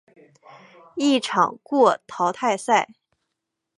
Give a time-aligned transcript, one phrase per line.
[0.95, 2.89] 一场过淘汰赛。